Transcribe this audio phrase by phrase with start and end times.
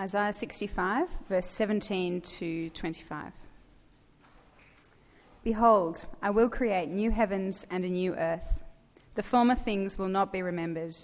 [0.00, 3.32] Isaiah 65, verse 17 to 25.
[5.44, 8.64] Behold, I will create new heavens and a new earth.
[9.16, 10.96] The former things will not be remembered,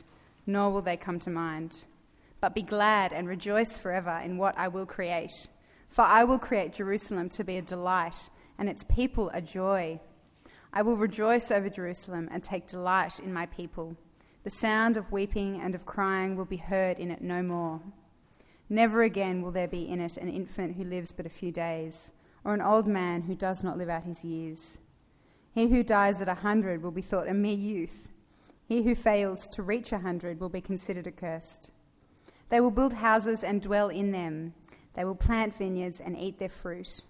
[0.46, 1.85] nor will they come to mind.
[2.40, 5.48] But be glad and rejoice forever in what I will create.
[5.91, 10.00] For I will create Jerusalem to be a delight, and its people a joy.
[10.73, 13.98] I will rejoice over Jerusalem and take delight in my people.
[14.45, 17.82] The sound of weeping and of crying will be heard in it no more.
[18.71, 22.13] Never again will there be in it an infant who lives but a few days
[22.45, 24.79] or an old man who does not live out his years.
[25.53, 28.09] He who dies at a hundred will be thought a mere youth.
[28.67, 31.71] He who fails to reach a hundred will be considered accursed.
[32.48, 34.55] They will build houses and dwell in them.
[34.95, 37.03] They will plant vineyards and eat their fruit.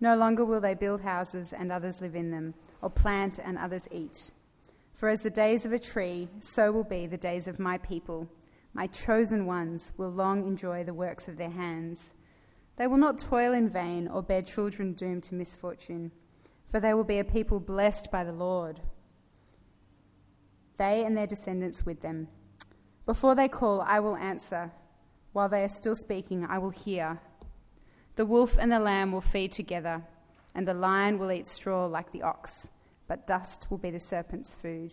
[0.00, 3.88] No longer will they build houses and others live in them, or plant and others
[3.90, 4.30] eat.
[4.94, 8.28] For as the days of a tree, so will be the days of my people.
[8.76, 12.12] My chosen ones will long enjoy the works of their hands.
[12.76, 16.12] They will not toil in vain or bear children doomed to misfortune,
[16.70, 18.82] for they will be a people blessed by the Lord,
[20.76, 22.28] they and their descendants with them.
[23.06, 24.70] Before they call, I will answer.
[25.32, 27.18] While they are still speaking, I will hear.
[28.16, 30.02] The wolf and the lamb will feed together,
[30.54, 32.68] and the lion will eat straw like the ox,
[33.08, 34.92] but dust will be the serpent's food.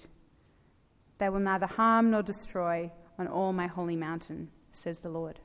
[1.18, 2.90] They will neither harm nor destroy
[3.24, 5.40] on all my holy mountain, says the Lord.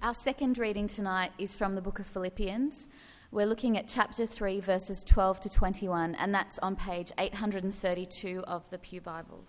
[0.00, 2.88] Our second reading tonight is from the book of Philippians.
[3.30, 8.68] We're looking at chapter 3, verses 12 to 21, and that's on page 832 of
[8.70, 9.48] the Pew Bibles.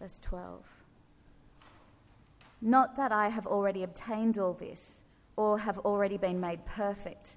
[0.00, 0.64] Verse 12.
[2.60, 5.02] Not that I have already obtained all this,
[5.36, 7.36] or have already been made perfect,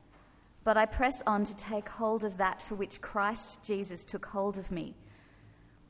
[0.67, 4.57] but I press on to take hold of that for which Christ Jesus took hold
[4.57, 4.95] of me.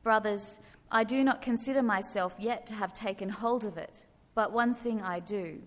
[0.04, 0.60] Brothers,
[0.92, 4.06] I do not consider myself yet to have taken hold of it.
[4.36, 5.64] But one thing I do,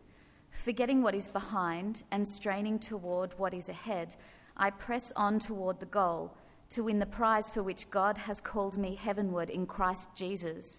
[0.52, 4.14] forgetting what is behind and straining toward what is ahead,
[4.56, 6.32] I press on toward the goal
[6.68, 10.78] to win the prize for which God has called me heavenward in Christ Jesus.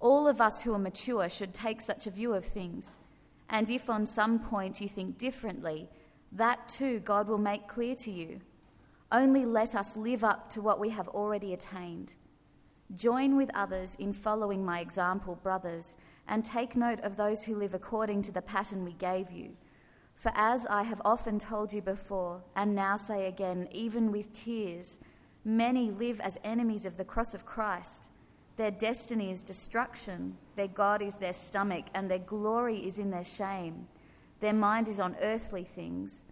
[0.00, 2.96] All of us who are mature should take such a view of things.
[3.48, 5.88] And if on some point you think differently,
[6.32, 8.40] that too God will make clear to you.
[9.10, 12.14] Only let us live up to what we have already attained.
[12.94, 15.96] Join with others in following my example, brothers
[16.28, 19.50] and take note of those who live according to the pattern we gave you.
[20.14, 24.98] For as I have often told you before, and now say again, even with tears,
[25.44, 28.10] many live as enemies of the cross of Christ.
[28.56, 33.24] Their destiny is destruction, their God is their stomach, and their glory is in their
[33.24, 33.86] shame.
[34.40, 36.24] Their mind is on earthly things.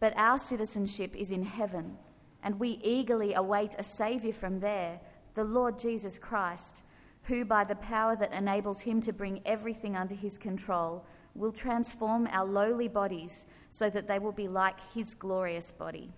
[0.00, 1.96] But our citizenship is in heaven,
[2.42, 5.00] and we eagerly await a Saviour from there,
[5.34, 6.82] the Lord Jesus Christ
[7.24, 11.04] who, by the power that enables him to bring everything under his control,
[11.34, 16.12] will transform our lowly bodies so that they will be like his glorious body.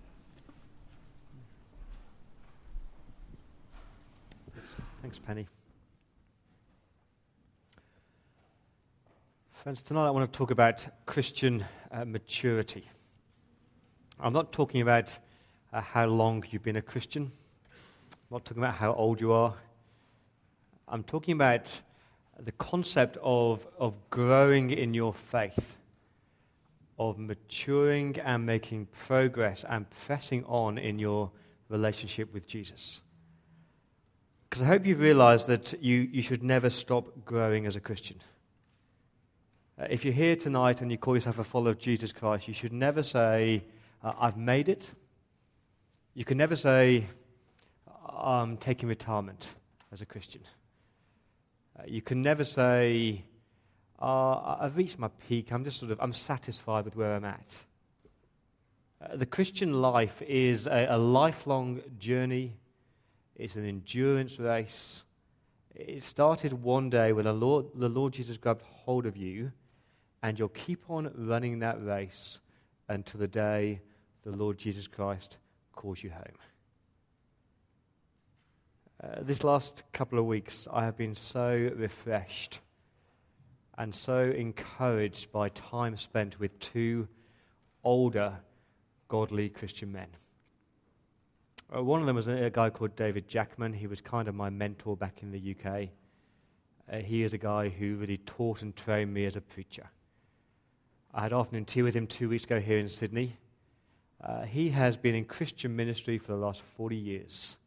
[5.01, 5.47] Thanks, Penny.
[9.67, 12.89] Friends, tonight I want to talk about Christian uh, maturity.
[14.17, 15.17] I'm not talking about
[15.73, 17.29] uh, how long you've been a Christian.
[18.13, 19.53] I'm not talking about how old you are.
[20.87, 21.81] I'm talking about
[22.39, 25.75] the concept of, of growing in your faith,
[26.97, 31.29] of maturing and making progress and pressing on in your
[31.67, 33.01] relationship with Jesus.
[34.49, 38.21] Because I hope you've realized that you, you should never stop growing as a Christian.
[39.79, 42.53] Uh, if you're here tonight and you call yourself a follower of Jesus Christ, you
[42.53, 43.63] should never say,
[44.03, 44.89] uh, I've made it.
[46.15, 47.05] You can never say,
[48.09, 49.53] I'm taking retirement
[49.91, 50.41] as a Christian.
[51.77, 53.23] Uh, you can never say,
[53.99, 55.51] oh, I've reached my peak.
[55.51, 57.55] I'm just sort of, I'm satisfied with where I'm at.
[58.99, 62.55] Uh, the Christian life is a, a lifelong journey.
[63.35, 65.03] It's an endurance race.
[65.75, 69.51] It started one day when the Lord, the Lord Jesus grabbed hold of you,
[70.23, 72.39] and you'll keep on running that race
[72.89, 73.81] until the day
[74.23, 75.37] the Lord Jesus Christ
[75.73, 76.37] calls you home.
[79.03, 82.59] Uh, this last couple of weeks, I have been so refreshed
[83.77, 87.07] and so encouraged by time spent with two
[87.83, 88.33] older,
[89.07, 90.07] godly Christian men.
[91.75, 93.73] Uh, one of them was a, a, guy called David Jackman.
[93.73, 95.89] He was kind of my mentor back in the UK.
[96.91, 99.87] Uh, he is a guy who really taught and trained me as a preacher.
[101.13, 103.37] I had afternoon tea with him two weeks ago here in Sydney.
[104.21, 107.57] Uh, he has been in Christian ministry for the last 40 years.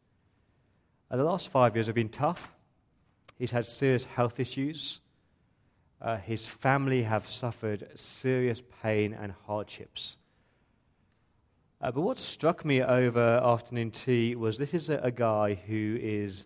[1.09, 2.51] Uh, the last five years have been tough.
[3.37, 4.99] He's had serious health issues.
[6.01, 10.17] Uh, his family have suffered serious pain and hardships.
[11.81, 15.97] Uh, but what struck me over afternoon tea was this is a, a guy who
[15.99, 16.45] is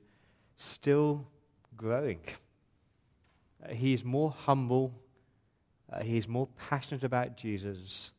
[0.58, 1.28] still
[1.76, 2.20] growing.
[3.64, 4.94] Uh, he's more humble,
[5.92, 8.12] uh, he's more passionate about Jesus.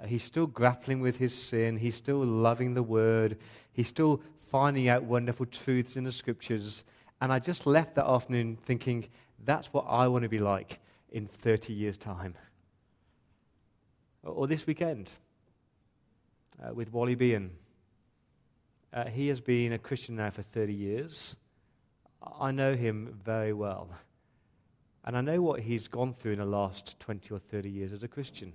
[0.00, 3.38] Uh, he's still grappling with his sin, he's still loving the word,
[3.72, 6.84] he's still finding out wonderful truths in the scriptures.
[7.20, 9.08] And I just left that afternoon thinking,
[9.44, 12.34] that's what I want to be like in 30 years' time.
[14.22, 15.10] Or, or this weekend
[16.62, 17.50] uh, with Wally Bean.
[18.92, 21.36] Uh, he has been a Christian now for 30 years.
[22.40, 23.90] I know him very well.
[25.06, 28.02] And I know what he's gone through in the last 20 or 30 years as
[28.02, 28.54] a Christian.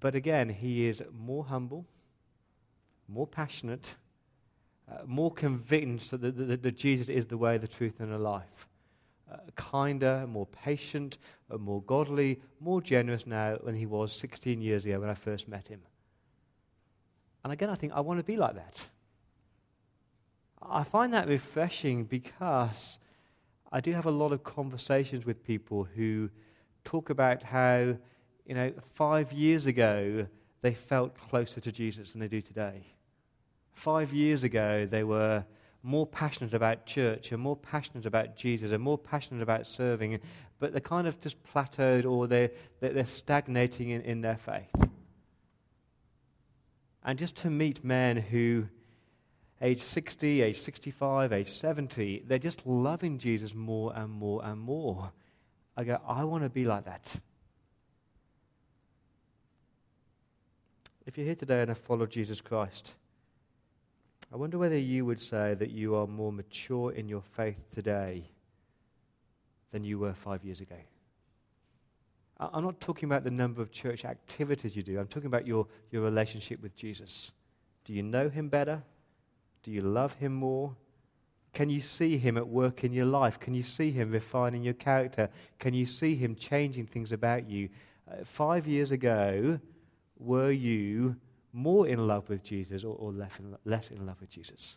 [0.00, 1.86] But again, he is more humble,
[3.08, 3.94] more passionate,
[4.90, 8.68] uh, more convinced that, that, that, Jesus is the way, the truth, and the life.
[9.30, 11.18] Uh, kinder, more patient,
[11.50, 15.48] uh, more godly, more generous now than he was 16 years ago when I first
[15.48, 15.80] met him.
[17.44, 18.86] And again, I think I want to be like that.
[20.60, 22.98] I find that refreshing because
[23.70, 26.30] I do have a lot of conversations with people who
[26.84, 27.96] talk about how,
[28.46, 30.26] you know, five years ago
[30.62, 32.86] they felt closer to Jesus than they do today.
[33.72, 35.44] Five years ago they were
[35.82, 40.18] more passionate about church and more passionate about Jesus and more passionate about serving,
[40.58, 42.50] but they're kind of just plateaued or they're,
[42.80, 44.88] they're stagnating in, in their faith.
[47.04, 48.66] And just to meet men who
[49.60, 55.12] age 60, age 65, age 70, they're just loving Jesus more and more and more.
[55.76, 57.06] I go, I want to be like that.
[61.06, 62.92] If you're here today and have followed Jesus Christ,
[64.32, 68.24] I wonder whether you would say that you are more mature in your faith today
[69.72, 70.76] than you were five years ago.
[72.40, 74.98] I'm not talking about the number of church activities you do.
[75.00, 77.32] I'm talking about your, your relationship with Jesus.
[77.84, 78.82] Do you know him better?
[79.62, 80.76] Do you love him more?
[81.52, 83.40] Can you see him at work in your life?
[83.40, 85.28] Can you see him refining your character?
[85.58, 87.68] Can you see him changing things about you?
[88.10, 89.58] Uh, five years ago,
[90.18, 91.16] were you
[91.52, 94.76] more in love with Jesus or, or less, in, less in love with Jesus?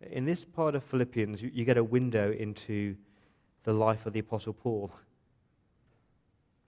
[0.00, 2.96] In this part of Philippians, you, you get a window into
[3.64, 4.92] the life of the Apostle Paul.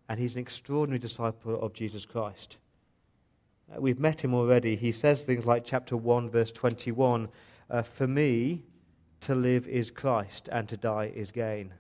[0.09, 2.59] And he's an extraordinary disciple of Jesus Christ.
[3.71, 4.77] Uh, we've met him already.
[4.77, 7.29] He says things like chapter 1, verse 21
[7.71, 8.65] uh, For me,
[9.23, 11.75] to live is Christ, and to die is gain.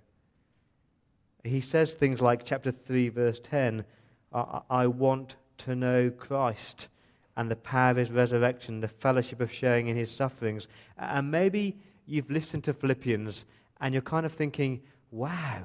[1.42, 3.84] He says things like chapter 3, verse 10
[4.32, 6.88] I, I want to know Christ
[7.36, 10.68] and the power of his resurrection, the fellowship of sharing in his sufferings.
[10.98, 13.46] And maybe you've listened to Philippians
[13.80, 15.62] and you're kind of thinking, wow,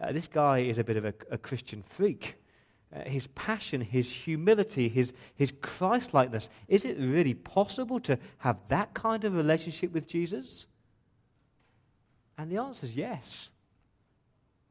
[0.00, 2.36] uh, this guy is a bit of a, a Christian freak.
[2.94, 6.48] Uh, his passion, his humility, his, his Christlikeness.
[6.68, 10.66] Is it really possible to have that kind of relationship with Jesus?
[12.38, 13.50] And the answer is yes.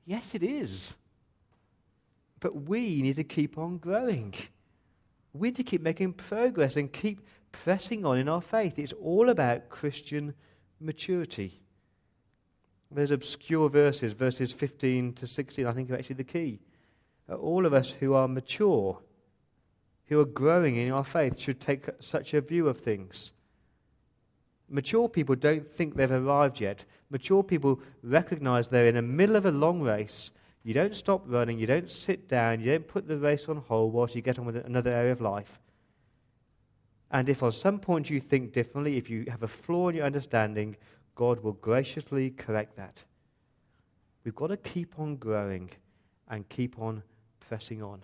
[0.06, 0.94] Yes, it is.
[2.40, 4.34] But we need to keep on growing.
[5.34, 8.80] We need to keep making progress and keep pressing on in our faith.
[8.80, 10.34] It's all about Christian
[10.80, 11.62] maturity.
[12.92, 16.60] There's obscure verses, verses 15 to 16, I think are actually the key.
[17.30, 19.00] All of us who are mature,
[20.06, 23.34] who are growing in our faith, should take such a view of things.
[24.70, 26.86] Mature people don't think they've arrived yet.
[27.10, 30.32] Mature people recognize they're in the middle of a long race.
[30.64, 33.94] You don't stop running, you don't sit down, you don't put the race on hold
[33.94, 35.60] whilst you get on with another area of life.
[37.12, 40.06] And if on some point you think differently, if you have a flaw in your
[40.06, 40.76] understanding,
[41.16, 43.04] God will graciously correct that.
[44.24, 45.70] We've got to keep on growing
[46.30, 47.04] and keep on
[47.82, 48.02] on.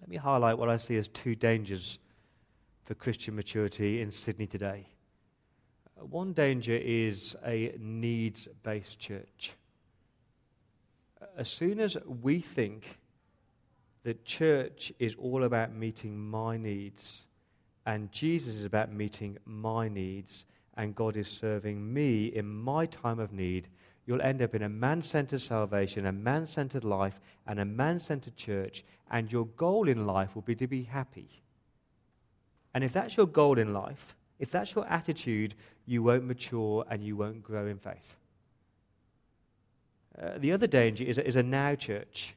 [0.00, 1.98] Let me highlight what I see as two dangers
[2.84, 4.88] for Christian maturity in Sydney today.
[6.00, 9.54] One danger is a needs based church.
[11.36, 12.98] As soon as we think
[14.04, 17.26] that church is all about meeting my needs
[17.88, 20.44] and Jesus is about meeting my needs,
[20.76, 23.66] and God is serving me in my time of need,
[24.08, 28.00] you'll end up in a man centered salvation, a man centered life, and a man
[28.00, 31.28] centered church, and your goal in life will be to be happy.
[32.72, 37.04] And if that's your goal in life, if that's your attitude, you won't mature and
[37.04, 38.16] you won't grow in faith.
[40.18, 42.34] Uh, the other danger is, is a now church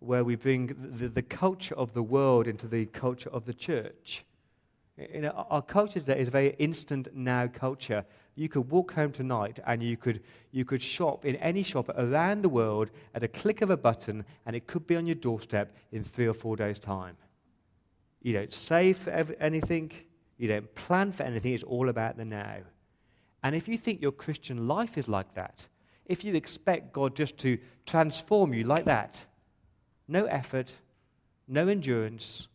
[0.00, 4.22] where we bring the, the culture of the world into the culture of the church
[4.98, 8.04] In our culture today is a very instant now culture.
[8.34, 10.22] You could walk home tonight and you could,
[10.52, 14.24] you could shop in any shop around the world at a click of a button,
[14.46, 17.16] and it could be on your doorstep in three or four days' time.
[18.22, 19.92] You don't save for anything,
[20.38, 22.58] you don't plan for anything, it's all about the now.
[23.42, 25.66] And if you think your Christian life is like that,
[26.06, 29.24] if you expect God just to transform you like that,
[30.08, 30.74] no effort,
[31.48, 32.46] no endurance,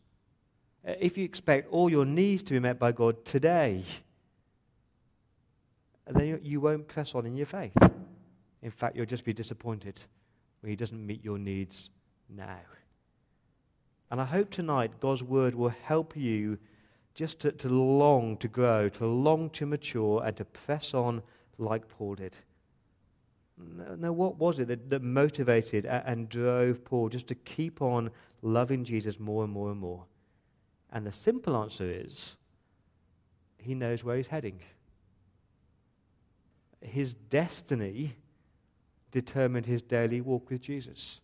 [0.87, 3.83] uh, if you expect all your needs to be met by God today,
[6.15, 7.75] then you won't press on in your faith.
[8.61, 9.99] In fact, you'll just be disappointed
[10.61, 11.89] when He doesn't meet your needs
[12.29, 12.59] now.
[14.09, 16.57] And I hope tonight God's word will help you
[17.13, 21.21] just to, to long to grow, to long to mature, and to press on
[21.57, 22.37] like Paul did.
[23.97, 28.11] Now, what was it that, that motivated and drove Paul just to keep on
[28.43, 30.05] loving Jesus more and more and more?
[30.91, 32.35] And the simple answer is
[33.57, 34.59] he knows where he's heading.
[36.81, 38.15] His destiny
[39.11, 41.19] determined his daily walk with Jesus.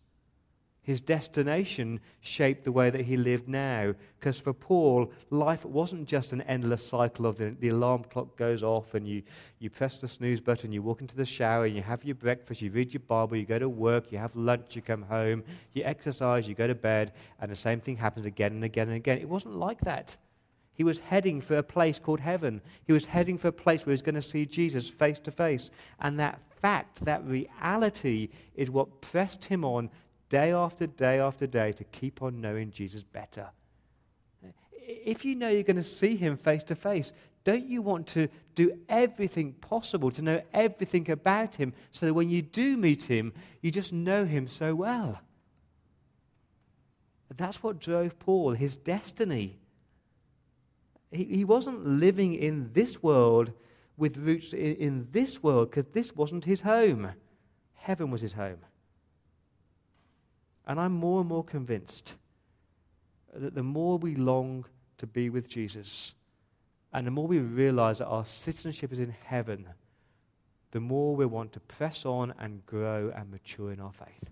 [0.84, 3.94] His destination shaped the way that he lived now.
[4.20, 8.62] Because for Paul, life wasn't just an endless cycle of the, the, alarm clock goes
[8.62, 9.22] off and you,
[9.60, 12.60] you press the snooze button, you walk into the shower, and you have your breakfast,
[12.60, 15.42] you read your Bible, you go to work, you have lunch, you come home,
[15.72, 18.96] you exercise, you go to bed, and the same thing happens again and again and
[18.96, 19.18] again.
[19.18, 20.14] It wasn't like that.
[20.74, 22.60] He was heading for a place called heaven.
[22.86, 25.30] He was heading for a place where he was going to see Jesus face to
[25.30, 25.70] face.
[26.00, 29.90] And that fact, that reality, is what pressed him on
[30.28, 33.50] day after day after day to keep on knowing Jesus better.
[34.72, 37.12] If you know you're going to see him face to face,
[37.44, 42.30] don't you want to do everything possible to know everything about him so that when
[42.30, 45.20] you do meet him, you just know him so well?
[47.36, 49.58] That's what drove Paul, his destiny.
[51.14, 53.52] He, he wasn't living in this world
[53.96, 57.10] with roots in, in this world because this wasn't his home.
[57.74, 58.58] Heaven was his home.
[60.66, 62.14] And I'm more and more convinced
[63.32, 64.64] that the more we long
[64.98, 66.14] to be with Jesus,
[66.92, 69.66] and the more we realize that our citizenship is in heaven,
[70.70, 74.30] the more we want to press on and grow and mature in our faith.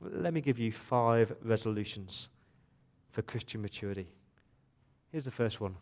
[0.00, 2.28] Let me give you five resolutions
[3.10, 4.08] for Christian maturity.
[5.12, 5.76] Here's the first one.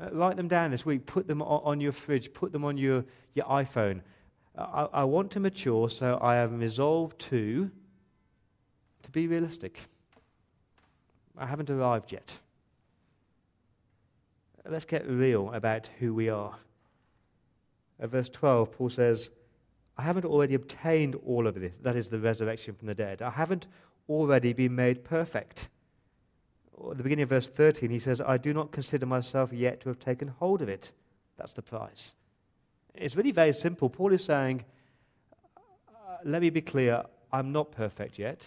[0.00, 1.04] Uh, write them down this week.
[1.04, 2.32] Put them on, your fridge.
[2.32, 4.00] Put them on your, your iPhone.
[4.56, 7.70] Uh, I, I want to mature, so I am resolved to
[9.02, 9.78] to be realistic.
[11.36, 12.32] I haven't arrived yet.
[14.58, 16.56] Uh, let's get real about who we are.
[18.00, 19.30] At verse 12, Paul says,
[19.96, 21.76] I haven't already obtained all of this.
[21.82, 23.20] That is the resurrection from the dead.
[23.22, 23.66] I haven't
[24.08, 25.68] already been made perfect.
[26.90, 29.88] At the beginning of verse 13, he says, I do not consider myself yet to
[29.88, 30.92] have taken hold of it.
[31.36, 32.14] That's the price.
[32.94, 33.88] It's really very simple.
[33.88, 34.64] Paul is saying,
[35.88, 38.46] uh, Let me be clear, I'm not perfect yet.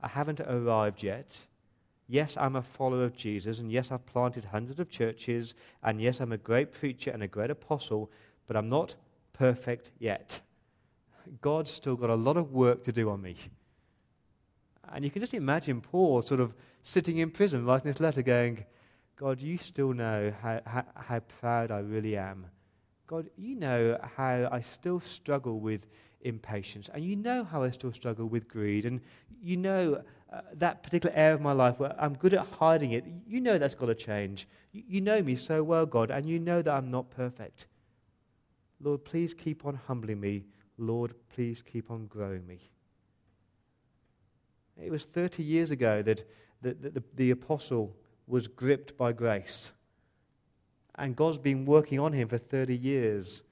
[0.00, 1.38] I haven't arrived yet.
[2.08, 6.20] Yes, I'm a follower of Jesus, and yes, I've planted hundreds of churches, and yes,
[6.20, 8.10] I'm a great preacher and a great apostle,
[8.48, 8.96] but I'm not
[9.32, 10.40] perfect yet.
[11.40, 13.36] God's still got a lot of work to do on me.
[14.92, 18.64] And you can just imagine Paul sort of sitting in prison writing this letter going,
[19.16, 22.46] God, you still know how, how, how proud I really am.
[23.06, 25.86] God, you know how I still struggle with
[26.22, 26.88] impatience.
[26.92, 28.86] And you know how I still struggle with greed.
[28.86, 29.00] And
[29.42, 33.04] you know uh, that particular area of my life where I'm good at hiding it.
[33.26, 34.48] You know that's got to change.
[34.72, 37.66] You, you know me so well, God, and you know that I'm not perfect.
[38.80, 40.44] Lord, please keep on humbling me.
[40.78, 42.70] Lord, please keep on growing me.
[44.82, 46.28] It was 30 years ago that
[46.62, 47.96] the, the, the apostle
[48.26, 49.72] was gripped by grace.
[50.96, 53.42] And God's been working on him for 30 years,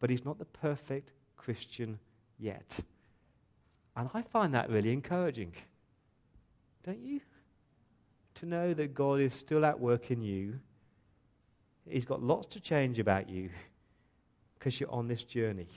[0.00, 1.98] but he's not the perfect Christian
[2.38, 2.78] yet.
[3.96, 5.52] And I find that really encouraging.
[6.84, 7.20] Don't you?
[8.36, 10.58] To know that God is still at work in you.
[11.88, 13.50] He's got lots to change about you
[14.58, 15.68] because you're on this journey.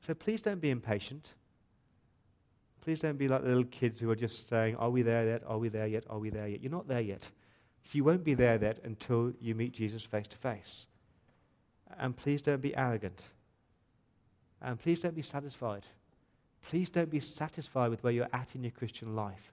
[0.00, 1.30] So please don't be impatient.
[2.82, 5.42] Please don't be like little kids who are just saying, Are we there yet?
[5.46, 6.04] Are we there yet?
[6.10, 6.60] Are we there yet?
[6.62, 7.30] You're not there yet.
[7.92, 10.86] You won't be there yet until you meet Jesus face to face.
[11.98, 13.22] And please don't be arrogant.
[14.60, 15.86] And please don't be satisfied.
[16.68, 19.52] Please don't be satisfied with where you're at in your Christian life.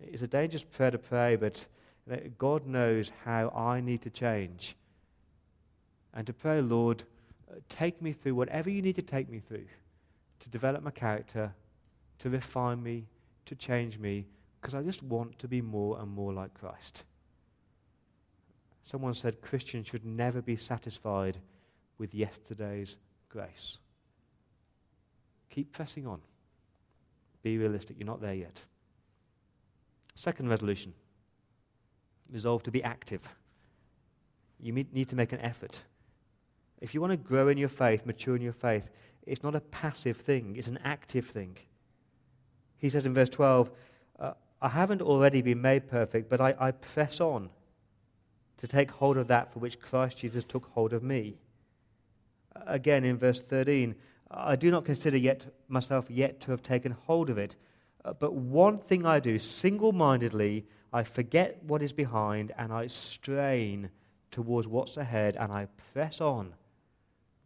[0.00, 1.66] It's a dangerous prayer to pray, but
[2.38, 4.74] God knows how I need to change.
[6.14, 7.04] And to pray, Lord,
[7.68, 9.66] take me through whatever you need to take me through
[10.44, 11.52] to develop my character,
[12.18, 13.06] to refine me,
[13.46, 14.26] to change me.
[14.60, 17.04] because I just want to be more and more like Christ.
[18.82, 21.38] Someone said Christians should never be satisfied
[21.98, 22.96] with yesterday's
[23.28, 23.78] grace.
[25.50, 26.20] Keep pressing on.
[27.42, 28.58] Be realistic, you're not there yet.
[30.14, 30.94] Second resolution
[32.32, 33.20] resolve to be active.
[34.60, 35.82] You need to make an effort.
[36.80, 38.88] If you want to grow in your faith, mature in your faith,
[39.26, 41.56] it's not a passive thing, it's an active thing.
[42.76, 43.70] He says in verse 12,
[44.18, 47.50] uh, I haven't already been made perfect, but I, I press on
[48.58, 51.36] to take hold of that for which Christ Jesus took hold of me.
[52.66, 53.94] Again, in verse 13,
[54.30, 57.56] I do not consider yet myself yet to have taken hold of it.
[58.04, 62.86] Uh, but one thing I do, single mindedly, I forget what is behind and I
[62.86, 63.90] strain
[64.30, 66.54] towards what's ahead and I press on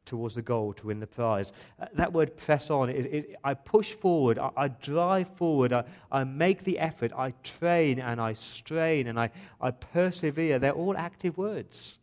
[0.08, 1.52] towards the goal to win the prize.
[1.80, 5.84] Uh, that word press on, it, it, I push forward, I, I drive forward, I,
[6.10, 10.58] I, make the effort, I train and I strain and I, I persevere.
[10.58, 11.98] They're all active words.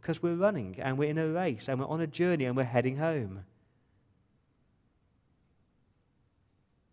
[0.00, 2.64] Because we're running and we're in a race and we're on a journey and we're
[2.64, 3.44] heading home.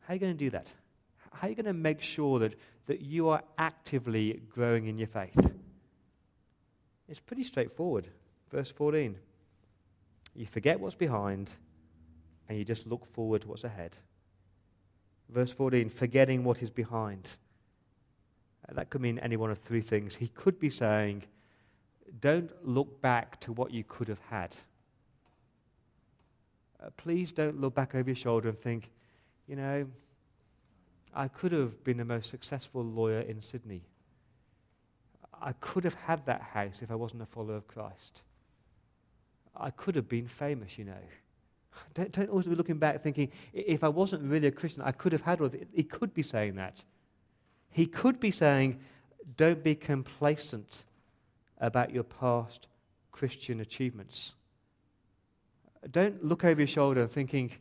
[0.01, 0.71] How are you going to do that?
[1.33, 2.55] How are you going to make sure that,
[2.85, 5.51] that you are actively growing in your faith?
[7.09, 8.07] It's pretty straightforward.
[8.49, 9.17] Verse 14.
[10.37, 11.49] You forget what's behind
[12.47, 13.97] and you just look forward to what's ahead.
[15.29, 17.27] Verse 14, forgetting what is behind.
[18.69, 20.15] Uh, that could mean any one of three things.
[20.15, 21.23] He could be saying,
[22.21, 24.55] don't look back to what you could have had.
[26.81, 28.91] Uh, please don't look back over your shoulder and think,
[29.47, 29.87] you know,
[31.15, 33.81] I could have been the most successful lawyer in Sydney.
[35.41, 38.21] I could have had that house if I wasn't a follower of Christ.
[39.59, 40.93] I could have been famous, you know.
[41.93, 45.11] Don't, don't always be looking back thinking, if I wasn't really a Christian, I could
[45.11, 46.77] have had all He could be saying that.
[47.69, 48.79] He could be saying,
[49.35, 50.83] don't be complacent
[51.59, 52.67] about your past
[53.11, 54.33] Christian achievements.
[55.91, 57.51] Don't look over your shoulder thinking,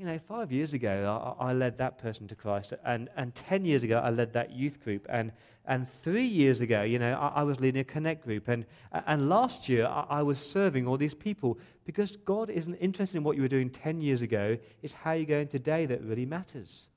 [0.00, 3.66] you know, five years ago, I, I, led that person to Christ, and, and 10
[3.66, 5.30] years ago, I led that youth group, and,
[5.66, 9.28] and three years ago, you know, I, I was leading a connect group, and, and
[9.28, 11.58] last year, I, I, was serving all these people.
[11.84, 15.26] Because God isn't interested in what you were doing 10 years ago, it's how you're
[15.26, 16.88] going today that really matters.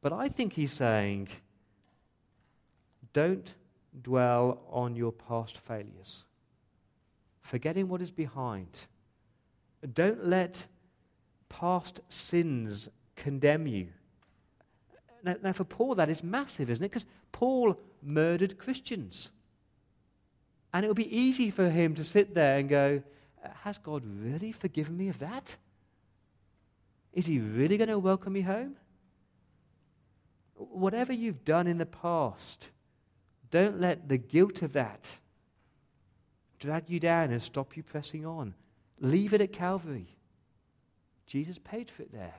[0.00, 1.26] But I think He's saying,
[3.12, 3.52] don't
[4.00, 6.22] dwell on your past failures,
[7.40, 8.68] forgetting what is behind
[9.92, 10.66] don't let
[11.48, 13.88] past sins condemn you.
[15.22, 16.90] Now, now, for Paul, that is massive, isn't it?
[16.90, 19.30] Because Paul murdered Christians.
[20.72, 23.02] And it would be easy for him to sit there and go,
[23.62, 25.56] Has God really forgiven me of that?
[27.12, 28.76] Is he really going to welcome me home?
[30.54, 32.68] Whatever you've done in the past,
[33.50, 35.10] don't let the guilt of that
[36.58, 38.54] drag you down and stop you pressing on.
[39.00, 40.08] Leave it at Calvary.
[41.26, 42.34] Jesus paid for it there.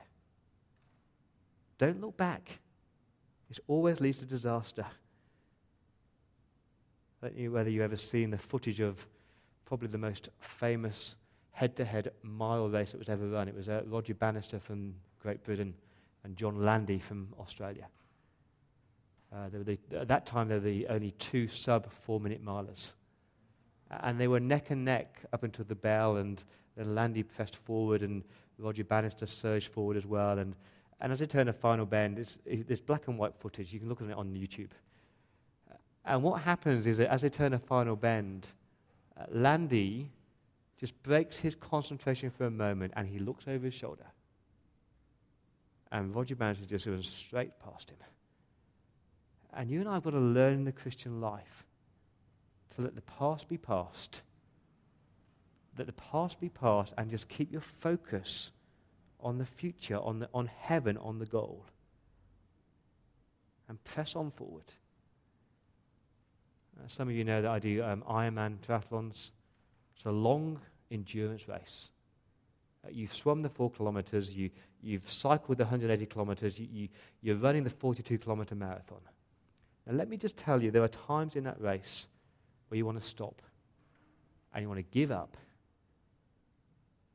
[1.78, 2.58] Don't look back.
[3.50, 4.86] It always leads to disaster.
[7.22, 9.06] I don't know whether you've ever seen the footage of
[9.64, 11.16] probably the most famous
[11.50, 13.48] head to head mile race that was ever run.
[13.48, 15.74] It was uh, Roger Bannister from Great Britain
[16.24, 17.88] and John Landy from Australia.
[19.34, 22.92] Uh, the, at that time, they were the only two sub four minute milers
[24.00, 26.42] and they were neck and neck up until the bell, and
[26.76, 28.22] then Landy pressed forward, and
[28.58, 30.38] Roger Bannister surged forward as well.
[30.38, 30.54] And,
[31.00, 33.72] and as they turned a final bend, it's, it, there's black and white footage.
[33.72, 34.70] You can look at it on YouTube.
[36.04, 38.48] And what happens is that as they turn a final bend,
[39.16, 40.10] uh, Landy
[40.78, 44.06] just breaks his concentration for a moment, and he looks over his shoulder.
[45.92, 47.98] And Roger Bannister just goes straight past him.
[49.54, 51.66] And you and I have got to learn the Christian life
[52.76, 54.20] to let the past be past.
[55.78, 58.50] Let the past be past and just keep your focus
[59.20, 61.64] on the future, on, the, on heaven, on the goal.
[63.68, 64.64] And press on forward.
[66.78, 69.30] Uh, some of you know that I do um, Ironman triathlons.
[69.96, 71.90] It's a long endurance race.
[72.84, 74.50] Uh, you've swum the four kilometers, you,
[74.82, 76.88] you've cycled the 180 kilometers, you, you,
[77.20, 78.98] you're running the 42 kilometer marathon.
[79.86, 82.08] Now, let me just tell you, there are times in that race
[82.72, 83.42] where you want to stop
[84.54, 85.36] and you want to give up.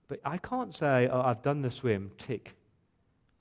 [0.07, 2.53] But I can't say, oh, I've done the swim, tick.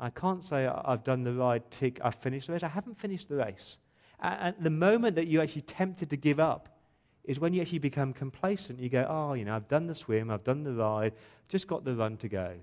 [0.01, 2.63] I can't say, oh, I've done the ride, tick, I've finished the race.
[2.63, 3.81] I haven't finished the race.
[4.21, 6.79] And the moment that you're actually tempted to give up
[7.25, 8.81] is when you actually become complacent.
[8.81, 11.13] You go, oh, you know, I've done the swim, I've done the ride,
[11.51, 12.55] just got the run to go.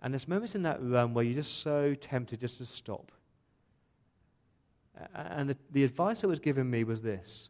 [0.00, 3.10] And there's moments in that run where you're just so tempted just to stop.
[5.12, 7.48] And the, the advice that was given me was this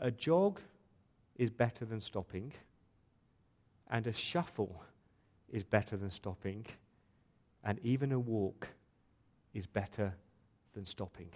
[0.00, 0.60] a jog
[1.36, 2.52] is better than stopping,
[3.90, 4.82] and a shuffle
[5.52, 6.66] is better than stopping,
[7.64, 8.68] and even a walk
[9.54, 10.12] is better
[10.74, 11.30] than stopping.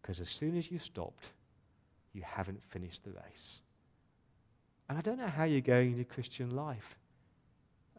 [0.00, 1.28] Because as soon as you stopped,
[2.12, 3.60] you haven't finished the race.
[4.88, 6.96] And I don't know how you're going in your Christian life.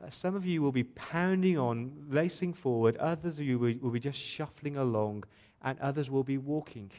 [0.03, 2.97] Uh, some of you will be pounding on, racing forward.
[2.97, 5.25] Others of you will, will be just shuffling along,
[5.61, 6.89] and others will be walking.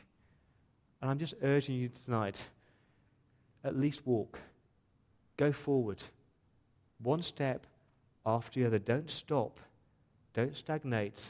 [1.00, 2.40] And I'm just urging you tonight
[3.64, 4.38] at least walk.
[5.36, 6.02] Go forward.
[7.02, 7.66] One step
[8.26, 8.78] after the other.
[8.78, 9.58] Don't stop.
[10.34, 11.20] Don't stagnate.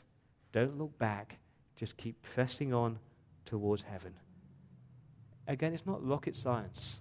[0.52, 1.38] Don't look back.
[1.76, 2.98] Just keep pressing on
[3.44, 4.14] towards heaven.
[5.46, 7.00] Again, it's not rocket science.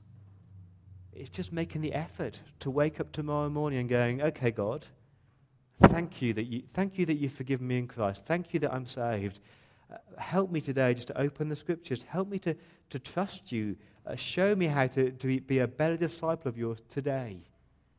[1.14, 4.86] It's just making the effort to wake up tomorrow morning and going, okay, God,
[5.82, 8.26] thank you that you, thank you that you've forgiven me in Christ.
[8.26, 9.40] Thank you that I'm saved.
[9.92, 12.04] Uh, help me today just to open the scriptures.
[12.08, 12.56] Help me to,
[12.92, 13.76] to trust you.
[14.06, 17.38] Uh, show me how to, to be a better disciple of yours today.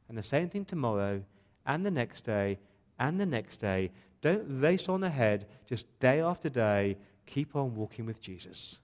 [0.09, 1.23] And the same thing tomorrow,
[1.67, 2.59] and the next day,
[2.99, 3.91] and the next day.
[4.23, 6.97] Don't race on ahead, just day after day.
[7.27, 8.79] Keep on walking with Jesus.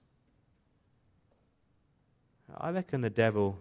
[2.57, 3.59] I reckon the devil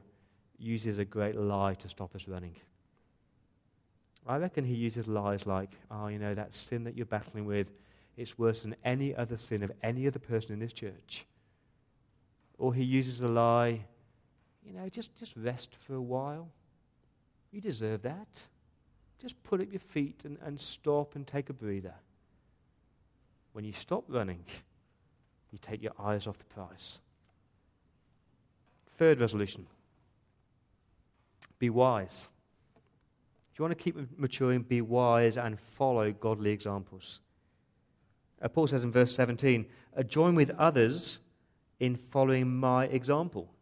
[0.58, 2.56] uses a great lie to stop us running.
[4.26, 7.68] I reckon he uses lies like, oh, you know, that sin that you're battling with,
[8.16, 11.26] it's worse than any other sin of any other person in this church.
[12.58, 13.84] Or he uses a lie,
[14.64, 16.48] you know, just, just rest for a while.
[17.52, 18.28] You deserve that.
[19.20, 21.94] Just put up your feet and, and stop and take a breather.
[23.52, 24.44] When you stop running,
[25.50, 26.98] you take your eyes off the prize.
[28.98, 29.66] Third resolution
[31.58, 32.28] be wise.
[33.52, 37.20] If you want to keep maturing, be wise and follow godly examples.
[38.42, 39.64] Uh, Paul says in verse 17,
[39.96, 41.20] uh, join with others
[41.80, 43.52] in following my example.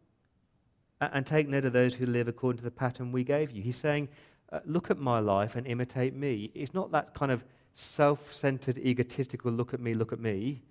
[1.01, 3.61] And take note of those who live according to the pattern we gave you.
[3.61, 4.07] He's saying,
[4.51, 6.51] uh, look at my life and imitate me.
[6.53, 10.63] It's not that kind of self centered, egotistical look at me, look at me.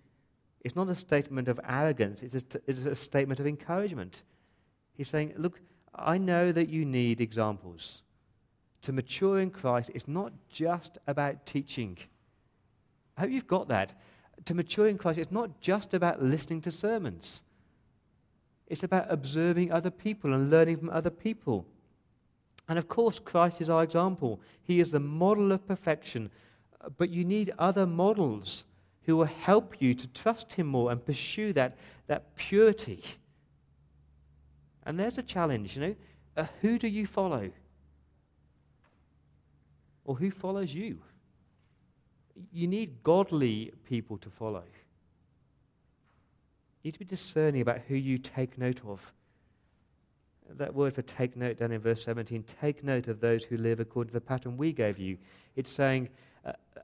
[0.62, 4.22] It's not a statement of arrogance, it's a, it's a statement of encouragement.
[4.94, 5.60] He's saying, look,
[5.94, 8.02] I know that you need examples.
[8.82, 11.98] To mature in Christ it's not just about teaching.
[13.16, 13.94] I hope you've got that.
[14.46, 17.42] To mature in Christ, it's not just about listening to sermons.
[18.66, 21.66] It's about observing other people and learning from other people.
[22.68, 24.40] And of course, Christ is our example.
[24.62, 26.30] He is the model of perfection.
[26.96, 28.64] But you need other models
[29.02, 31.76] who will help you to trust Him more and pursue that,
[32.06, 33.02] that purity.
[34.84, 35.94] And there's a challenge, you know.
[36.36, 37.50] Uh, who do you follow?
[40.04, 40.98] Or who follows you?
[42.52, 44.62] You need godly people to follow.
[46.82, 49.12] You need to be discerning about who you take note of.
[50.58, 53.80] That word for take note down in verse 17 take note of those who live
[53.80, 55.16] according to the pattern we gave you.
[55.56, 56.10] It's saying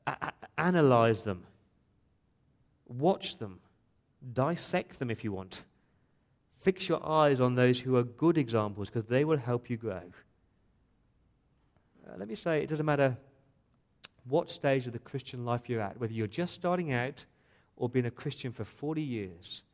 [0.06, 1.42] uh, analyze them,
[2.88, 3.60] watch them,
[4.32, 5.62] dissect them if you want.
[6.60, 10.02] Fix your eyes on those who are good examples because they will help you grow.
[12.06, 13.16] Uh, let me say, it doesn't matter
[14.24, 17.24] what stage of the Christian life you're at, whether you're just starting out
[17.76, 19.64] or been a Christian for 40 years,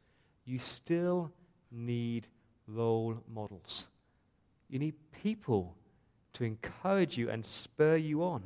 [0.45, 1.33] you still
[1.71, 2.27] need
[2.69, 3.87] role models.
[4.69, 5.75] You need people
[6.35, 8.43] to encourage you and spur you on.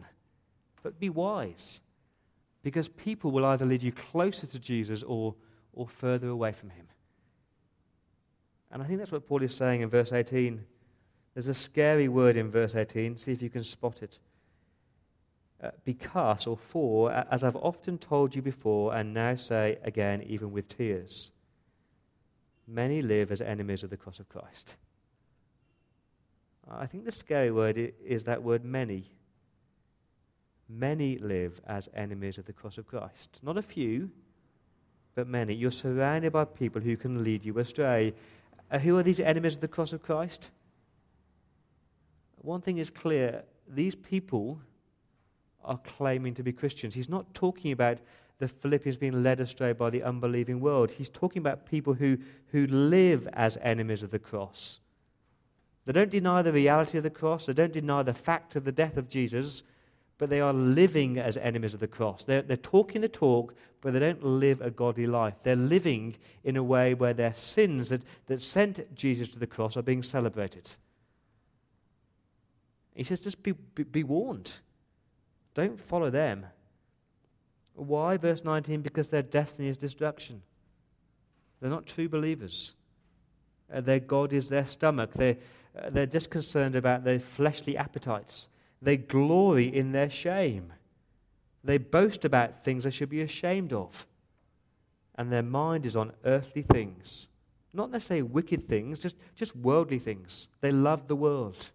[0.83, 1.81] But be wise,
[2.63, 5.35] because people will either lead you closer to Jesus or,
[5.73, 6.87] or further away from him.
[8.71, 10.65] And I think that's what Paul is saying in verse 18.
[11.35, 13.19] There's a scary word in verse 18.
[13.19, 14.19] See if you can spot it.
[15.62, 20.53] Uh, because, or for, as I've often told you before, and now say again, even
[20.53, 21.31] with tears,
[22.66, 24.75] many live as enemies of the cross of Christ.
[26.70, 29.11] I think the scary word is that word many.
[30.68, 33.40] Many live as enemies of the cross of Christ.
[33.42, 34.11] Not a few,
[35.14, 35.53] but many.
[35.53, 38.14] You're surrounded by people who can lead you astray.
[38.70, 40.51] Uh, who are these enemies of the cross of Christ?
[42.38, 44.61] One thing is clear these people
[45.64, 46.94] are claiming to be Christians.
[46.94, 47.99] He's not talking about
[48.38, 50.90] the Philippians being led astray by the unbelieving world.
[50.90, 52.18] He's talking about people who,
[52.53, 54.81] who live as enemies of the cross.
[55.87, 58.73] They don't deny the reality of the cross, they don't deny the fact of the
[58.73, 59.62] death of Jesus,
[60.18, 62.25] but they are living as enemies of the cross.
[62.25, 65.35] They're, they're talking the talk, but they don't live a godly life.
[65.42, 69.77] They're living in a way where their sins that, that sent Jesus to the cross
[69.77, 70.70] are being celebrated.
[72.94, 74.53] He says, just be, be, be warned.
[75.55, 76.47] Don't follow them.
[77.75, 78.17] Why?
[78.17, 80.43] Verse 19 because their destiny is destruction.
[81.61, 82.75] They're not true believers.
[83.73, 85.13] Uh, their God is their stomach.
[85.13, 85.37] They're,
[85.81, 88.49] uh, they're just concerned about their fleshly appetites.
[88.83, 90.73] They glory in their shame.
[91.63, 94.07] They boast about things they should be ashamed of.
[95.17, 97.29] And their mind is on earthly things.
[97.73, 100.49] Not necessarily wicked things, just, just worldly things.
[100.61, 101.71] They love the world.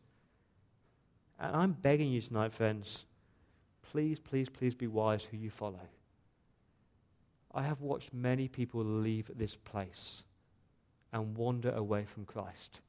[1.40, 3.06] And I'm begging you tonight, friends,
[3.96, 5.80] please, please, please be wise who you follow.
[7.54, 10.24] I have watched many people leave this place
[11.14, 12.82] and wander away from Christ.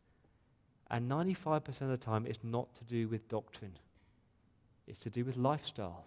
[0.91, 3.79] And 95% of the time, it's not to do with doctrine,
[4.89, 6.07] it's to do with lifestyle.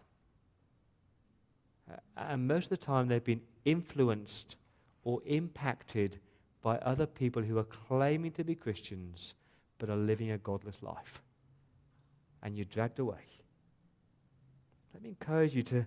[2.18, 4.58] And most of the time, they've been influenced
[5.06, 6.20] or impacted
[6.62, 9.34] by other people who are claiming to be Christians
[9.78, 11.22] but are living a godless life.
[12.44, 13.39] And you're dragged away.
[14.94, 15.86] Let me encourage you to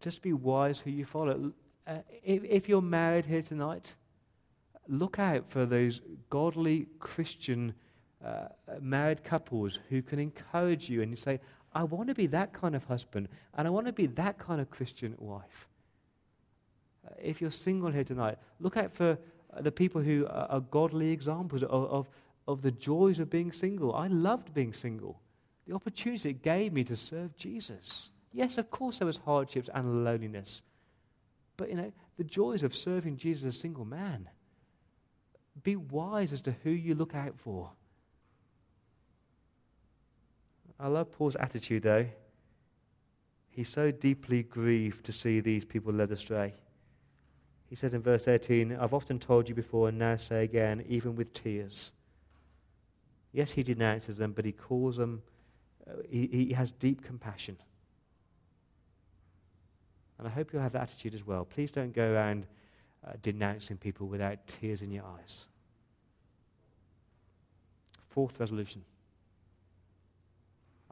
[0.00, 1.52] just be wise who you follow.
[1.86, 3.94] Uh, if, if you're married here tonight,
[4.88, 7.74] look out for those godly Christian
[8.24, 8.48] uh,
[8.80, 11.40] married couples who can encourage you and you say,
[11.74, 14.60] I want to be that kind of husband and I want to be that kind
[14.60, 15.68] of Christian wife.
[17.06, 19.18] Uh, if you're single here tonight, look out for
[19.52, 22.08] uh, the people who are, are godly examples of, of,
[22.46, 23.94] of, the joys of being single.
[23.94, 25.20] I loved being single.
[25.66, 28.10] The opportunity it gave me to serve Jesus.
[28.32, 30.62] Yes, of course, there was hardships and loneliness.
[31.56, 34.28] But, you know, the joys of serving Jesus as a single man.
[35.62, 37.70] Be wise as to who you look out for.
[40.80, 42.06] I love Paul's attitude, though.
[43.50, 46.54] He's so deeply grieved to see these people led astray.
[47.68, 51.16] He says in verse 18, I've often told you before and now say again, even
[51.16, 51.92] with tears.
[53.32, 55.22] Yes, he denounces them, but he calls them,
[55.86, 57.56] uh, he, he has deep compassion.
[60.22, 61.44] And I hope you'll have that attitude as well.
[61.44, 62.46] Please don't go around
[63.04, 65.46] uh, denouncing people without tears in your eyes.
[68.10, 68.84] Fourth resolution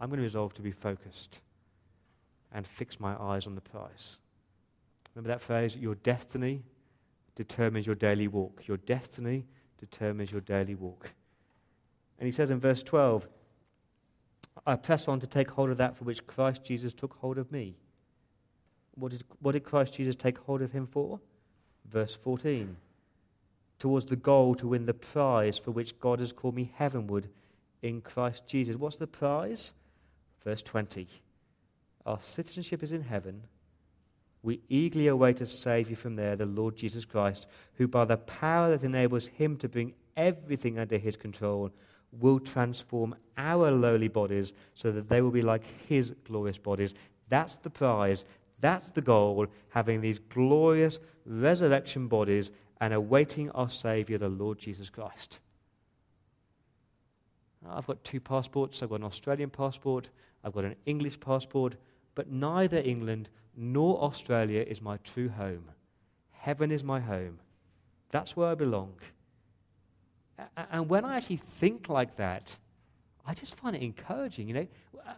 [0.01, 1.39] I'm going to resolve to be focused
[2.53, 4.19] and fix my eyes on the prize.
[5.15, 5.77] Remember that phrase?
[5.77, 6.65] Your destiny
[7.37, 8.67] determines your daily walk.
[8.67, 9.47] Your destiny
[9.79, 11.09] determines your daily walk.
[12.19, 13.29] And he says in verse 12,
[14.67, 17.53] I press on to take hold of that for which Christ Jesus took hold of
[17.53, 17.77] me.
[19.01, 21.19] What did, what did Christ Jesus take hold of him for?
[21.91, 22.77] Verse 14.
[23.79, 27.29] Towards the goal to win the prize for which God has called me heavenward
[27.83, 28.77] in Christ Jesus.
[28.77, 29.73] What's the prize?
[30.45, 31.09] Verse 20.
[32.07, 33.43] Our citizenship is in heaven.
[34.43, 38.71] We eagerly await a Saviour from there, the Lord Jesus Christ, who by the power
[38.71, 41.71] that enables him to bring everything under his control
[42.13, 46.95] will transform our lowly bodies so that they will be like his glorious bodies.
[47.29, 48.25] That's the prize.
[48.61, 54.91] That's the goal, having these glorious resurrection bodies and awaiting our Saviour, the Lord Jesus
[54.91, 55.39] Christ.
[57.69, 58.83] I've got two passports.
[58.83, 60.09] I've got an Australian passport,
[60.43, 61.77] I've got an English passport,
[62.15, 65.65] but neither England nor Australia is my true home.
[66.33, 67.39] Heaven is my home.
[68.11, 68.95] That's where I belong.
[70.71, 72.57] And when I actually think like that,
[73.31, 74.49] I just find it encouraging.
[74.49, 74.67] You know,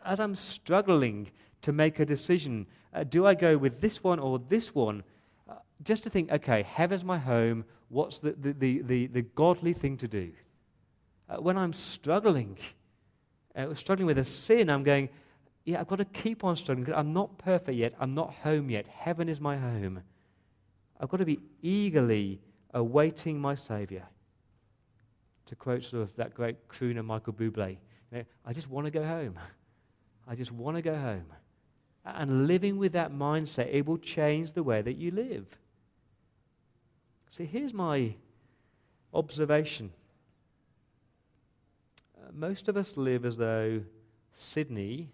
[0.05, 1.31] as I'm struggling
[1.63, 5.03] to make a decision, uh, do I go with this one or this one?
[5.49, 7.65] Uh, just to think, okay, heaven's my home.
[7.89, 10.31] What's the, the, the, the, the godly thing to do?
[11.27, 12.59] Uh, when I'm struggling,
[13.57, 15.09] uh, struggling with a sin, I'm going,
[15.65, 16.93] yeah, I've got to keep on struggling.
[16.93, 17.95] I'm not perfect yet.
[17.99, 18.87] I'm not home yet.
[18.89, 20.03] Heaven is my home.
[21.01, 22.43] I've got to be eagerly
[22.75, 24.05] awaiting my Savior.
[25.47, 27.79] To quote sort of that great crooner Michael Bublé,
[28.19, 29.39] know, I just want to go home.
[30.29, 31.27] I just want to go home.
[32.05, 35.47] And living with that mindset, it will change the way that you live.
[37.31, 38.15] See, here's my
[39.15, 39.93] observation.
[42.17, 43.83] Uh, most of us live as though
[44.35, 45.11] Sydney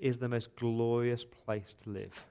[0.00, 2.24] is the most glorious place to live.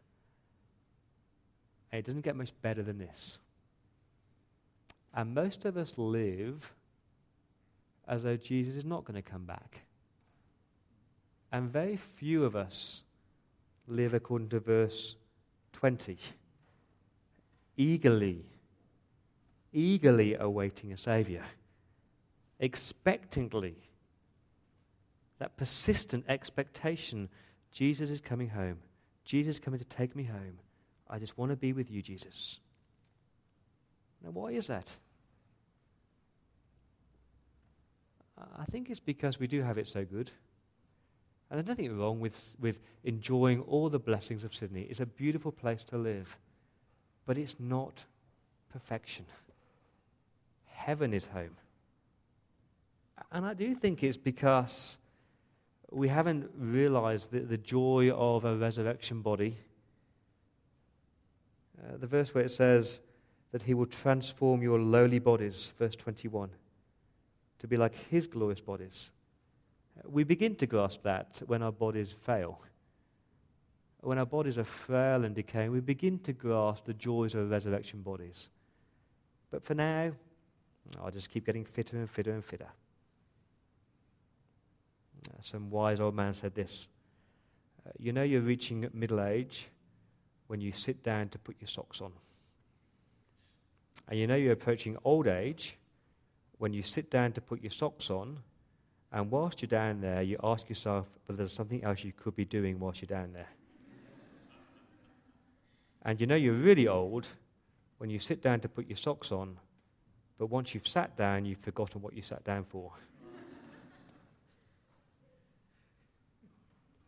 [1.91, 3.37] It doesn't get much better than this.
[5.13, 6.71] And most of us live
[8.07, 9.81] as though Jesus is not going to come back.
[11.51, 13.03] And very few of us
[13.87, 15.15] live according to verse
[15.73, 16.17] 20,
[17.77, 18.45] eagerly,
[19.71, 21.43] eagerly awaiting a Savior,
[22.59, 23.75] expectantly
[25.39, 27.29] that persistent expectation
[27.71, 28.79] Jesus is coming home.
[29.23, 30.59] Jesus is coming to take me home.
[31.09, 32.59] I just want to be with you, Jesus.
[34.23, 34.91] Now, why is that?
[38.37, 40.31] I think it's because we do have it so good.
[41.49, 44.81] And there's nothing wrong with, with enjoying all the blessings of Sydney.
[44.89, 46.37] It's a beautiful place to live.
[47.25, 48.03] But it's not
[48.71, 49.25] perfection.
[50.65, 51.55] Heaven is home.
[53.31, 54.97] And I do think it's because
[55.91, 59.57] we haven't realized the, the joy of a resurrection body.
[61.79, 62.99] Uh, the verse where it says
[63.51, 66.49] that he will transform your lowly bodies, verse 21,
[67.59, 69.11] to be like his glorious bodies.
[70.05, 72.61] We begin to grasp that when our bodies fail.
[74.01, 78.01] When our bodies are frail and decaying, we begin to grasp the joys of resurrection
[78.01, 78.49] bodies.
[79.49, 80.11] But for now,
[81.01, 82.69] I'll just keep getting fitter and fitter and fitter.
[85.27, 86.87] Uh, some wise old man said this
[87.85, 89.69] uh, You know, you're reaching middle age
[90.47, 92.11] when you sit down to put your socks on.
[94.07, 95.77] And you know, you're approaching old age
[96.57, 98.37] when you sit down to put your socks on
[99.11, 102.45] and whilst you're down there, you ask yourself whether there's something else you could be
[102.45, 103.49] doing whilst you're down there.
[106.03, 107.27] and you know you're really old
[107.99, 109.57] when you sit down to put your socks on,
[110.37, 112.91] but once you've sat down, you've forgotten what you sat down for.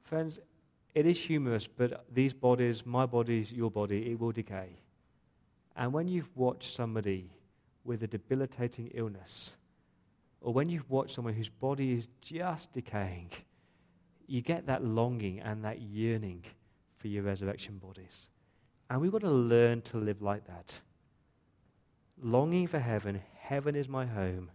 [0.03, 0.39] Friends,
[0.95, 4.69] it is humorous, but these bodies, my body, your body, it will decay.
[5.75, 7.29] And when you've watched somebody
[7.83, 9.55] with a debilitating illness,
[10.41, 13.31] or when you watch someone whose body is just decaying,
[14.27, 16.43] you get that longing and that yearning
[16.97, 18.29] for your resurrection bodies.
[18.89, 20.79] And we've got to learn to live like that.
[22.21, 24.51] Longing for heaven, heaven is my home.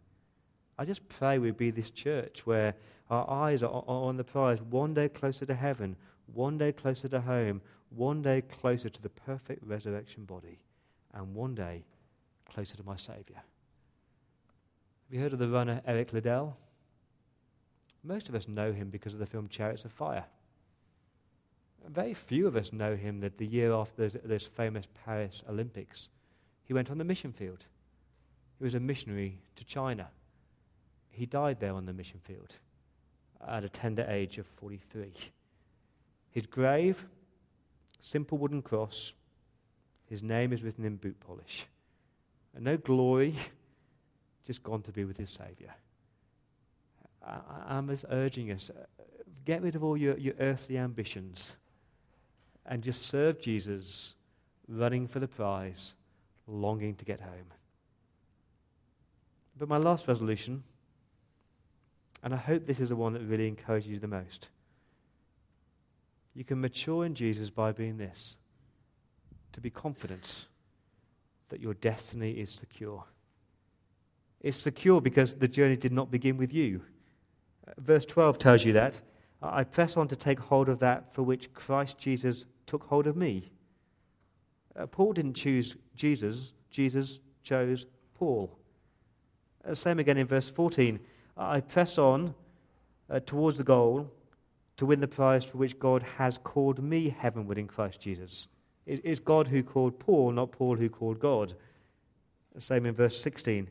[0.79, 2.75] I just pray we'd be this church where
[3.11, 7.21] our eyes are on the prize, one day closer to heaven, one day closer to
[7.21, 7.61] home,
[7.91, 10.61] one day closer to the perfect resurrection body,
[11.13, 11.85] and one day
[12.55, 13.37] closer to my Saviour.
[13.37, 16.57] Have you heard of the runner Eric Liddell?
[18.05, 20.25] Most of us know him because of the film Chariots of Fire.
[21.89, 26.09] Very few of us know him that the year after those famous Paris Olympics,
[26.65, 27.65] he went on the mission field.
[28.59, 30.09] He was a missionary to China.
[31.11, 32.57] He died there on the mission field
[33.47, 35.13] at a tender age of 43.
[36.31, 37.05] His grave,
[38.01, 39.13] simple wooden cross,
[40.07, 41.67] his name is written in boot polish.
[42.55, 43.35] And no glory,
[44.47, 45.75] just gone to be with his Saviour.
[47.27, 49.03] I, am just urging us uh,
[49.45, 51.55] get rid of all your, your earthly ambitions
[52.67, 54.15] and just serve Jesus,
[54.69, 55.95] running for the prize,
[56.47, 57.53] longing to get home.
[59.59, 60.63] But my last resolution,
[62.23, 64.49] and I hope this is the one that really encourages you the most.
[66.35, 68.37] You can mature in Jesus by being this
[69.53, 70.47] to be confident
[71.55, 73.05] that your destiny is secure.
[74.41, 76.83] It's secure because the journey did not begin with you.
[77.79, 79.01] Verse 12 tells you that.
[79.41, 83.17] I press on to take hold of that for which Christ Jesus took hold of
[83.17, 83.53] me.
[84.75, 88.59] Uh, Paul didn't choose Jesus, Jesus chose Paul.
[89.65, 90.99] Uh, same again in verse 14.
[91.37, 92.35] I press on
[93.09, 94.11] uh, towards the goal
[94.79, 98.49] to win the prize for which God has called me heavenward in Christ Jesus.
[98.87, 101.55] It, it's God who called Paul, not Paul who called God.
[102.59, 103.69] Same in verse 16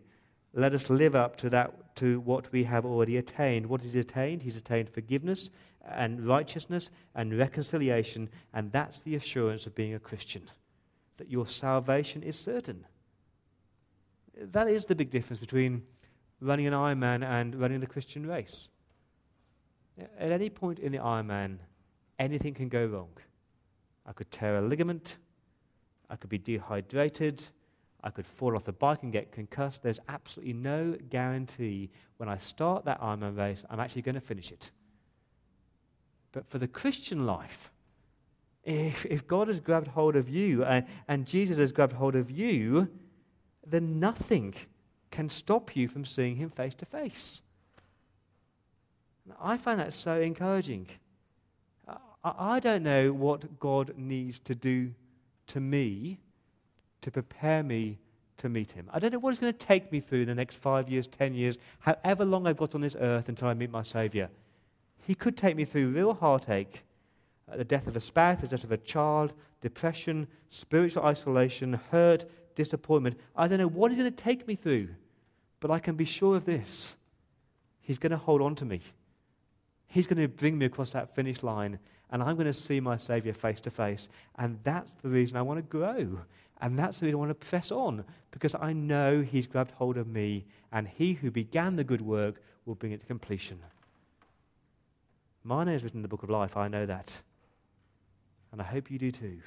[0.54, 3.66] let us live up to that to what we have already attained.
[3.66, 4.42] What has he attained?
[4.42, 5.50] He's attained forgiveness
[5.84, 10.44] and righteousness and reconciliation, and that's the assurance of being a Christian.
[11.18, 12.86] That your salvation is certain.
[14.38, 15.84] That is the big difference between
[16.40, 18.70] running an Ironman and running the Christian race.
[20.20, 21.58] At any point in the Ironman,
[22.20, 23.10] anything can go wrong.
[24.06, 25.18] I could tear a ligament,
[26.10, 27.44] I could be dehydrated,
[28.04, 29.82] I could fall off a bike and get concussed.
[29.82, 34.52] There's absolutely no guarantee when I start that Ironman race, I'm actually going to finish
[34.52, 34.72] it.
[36.34, 37.72] But for the Christian life,
[38.64, 42.30] if, if God has grabbed hold of you and, and Jesus has grabbed hold of
[42.30, 42.90] you,
[43.66, 44.54] then nothing
[45.12, 47.42] can stop you from seeing him face to face.
[49.42, 50.88] I find that so encouraging.
[52.24, 54.94] I, don't know what God needs to do
[55.48, 56.20] to me
[57.02, 58.00] to prepare me
[58.38, 58.90] to meet him.
[58.94, 61.34] I don't know what it's going to take me through the next five years, ten
[61.34, 64.30] years, however long I've got on this earth until I meet my Saviour.
[65.06, 66.84] He could take me through real heartache,
[67.52, 72.26] uh, the death of a spouse, the death of a child, depression, spiritual isolation, hurt,
[72.56, 73.20] disappointment.
[73.36, 74.90] I don't know what he's going to take me through,
[75.60, 76.96] but I can be sure of this.
[77.82, 78.82] He's going to hold on to me.
[79.88, 81.80] He's going to bring me across that finish line,
[82.14, 84.08] and I'm going to see my Saviour face to face.
[84.38, 86.20] And that's the reason I want to grow.
[86.62, 89.98] And that's the reason I want to press on, because I know He's grabbed hold
[89.98, 92.36] of me, and He who began the good work
[92.66, 93.60] will bring it to completion.
[95.44, 96.56] My name is written in the book of life.
[96.56, 97.12] I know that.
[98.52, 99.40] And I hope you do too.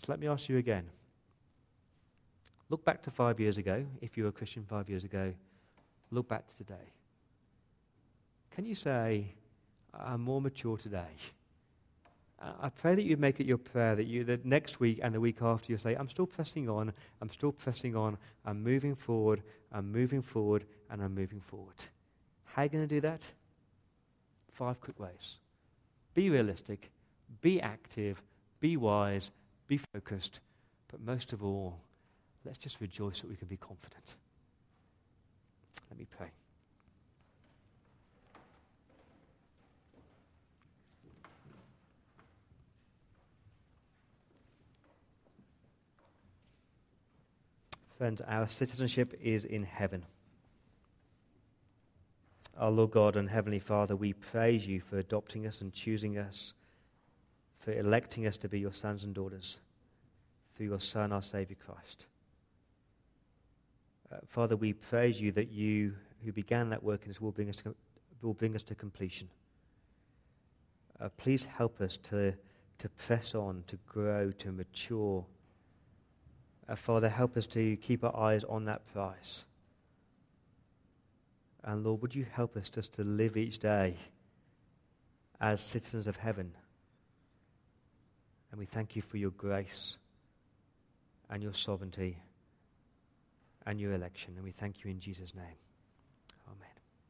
[0.00, 0.84] So let me ask you again.
[2.68, 5.32] Look back to five years ago, if you were a Christian five years ago.
[6.10, 6.92] Look back to today.
[8.54, 9.34] Can you say,
[9.98, 11.08] I'm more mature today?
[12.40, 15.14] Uh, I pray that you make it your prayer that you that next week and
[15.14, 16.92] the week after you say, I'm still pressing on,
[17.22, 19.42] I'm still pressing on, I'm moving forward,
[19.72, 21.76] I'm moving forward, and I'm moving forward.
[22.44, 23.22] How are you going to do that?
[24.52, 25.38] Five quick ways.
[26.14, 26.90] Be realistic,
[27.40, 28.22] be active,
[28.60, 29.30] be wise,
[29.66, 30.40] be focused,
[30.88, 31.78] but most of all,
[32.44, 34.14] let's just rejoice that we can be confident.
[35.90, 36.28] Let me pray.
[47.96, 50.04] Friends, our citizenship is in heaven.
[52.58, 56.52] Our Lord God and Heavenly Father, we praise you for adopting us and choosing us,
[57.58, 59.60] for electing us to be your sons and daughters
[60.54, 62.04] through your Son, our Savior Christ.
[64.12, 67.48] Uh, Father, we praise you that you, who began that work in us, will bring
[67.48, 67.74] us to,
[68.20, 69.28] will bring us to completion.
[71.00, 72.34] Uh, please help us to,
[72.78, 75.24] to press on, to grow, to mature.
[76.74, 79.44] Father, help us to keep our eyes on that prize.
[81.62, 83.96] And Lord, would you help us just to live each day
[85.40, 86.52] as citizens of heaven?
[88.50, 89.98] And we thank you for your grace
[91.30, 92.18] and your sovereignty
[93.66, 94.34] and your election.
[94.36, 95.56] And we thank you in Jesus' name.